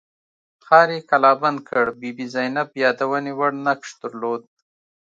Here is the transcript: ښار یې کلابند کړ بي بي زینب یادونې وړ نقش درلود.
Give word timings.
ښار 0.65 0.89
یې 0.95 1.01
کلابند 1.09 1.59
کړ 1.69 1.85
بي 1.99 2.09
بي 2.17 2.25
زینب 2.33 2.69
یادونې 2.83 3.31
وړ 3.35 3.51
نقش 3.67 3.89
درلود. 4.01 4.41